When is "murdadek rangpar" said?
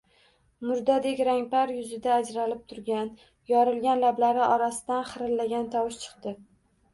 0.67-1.73